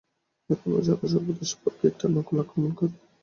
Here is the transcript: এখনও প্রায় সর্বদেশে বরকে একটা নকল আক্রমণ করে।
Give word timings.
এখনও 0.49 0.69
প্রায় 0.91 1.11
সর্বদেশে 1.13 1.55
বরকে 1.61 1.85
একটা 1.87 2.05
নকল 2.15 2.35
আক্রমণ 2.43 2.71
করে। 2.77 2.93